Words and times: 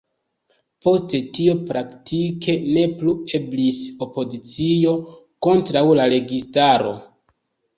Post 0.85 1.11
tio 1.37 1.53
praktike 1.71 2.55
ne 2.77 2.85
plu 3.01 3.13
eblis 3.41 3.83
opozicio 4.07 4.97
kontraŭ 5.49 5.85
la 6.01 6.09
registaro. 6.17 6.99